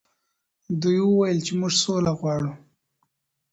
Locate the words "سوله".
1.83-2.11